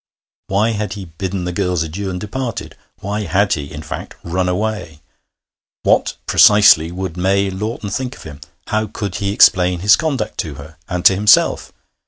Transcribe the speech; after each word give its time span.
Why 0.47 0.71
had 0.71 0.93
he 0.93 1.05
bidden 1.19 1.43
the 1.43 1.51
girls 1.51 1.83
adieu 1.83 2.09
and 2.09 2.19
departed? 2.19 2.75
Why 3.01 3.25
had 3.25 3.53
he, 3.53 3.71
in 3.71 3.83
fact, 3.83 4.15
run 4.23 4.49
away? 4.49 4.99
What 5.83 6.15
precisely 6.25 6.91
would 6.91 7.17
May 7.17 7.51
Lawton 7.51 7.91
think 7.91 8.15
of 8.17 8.23
him? 8.23 8.41
How 8.65 8.87
could 8.87 9.17
he 9.17 9.31
explain 9.31 9.81
his 9.81 9.95
conduct 9.95 10.39
to 10.39 10.55
her 10.55 10.77
and 10.89 11.05
to 11.05 11.13
himself? 11.13 11.71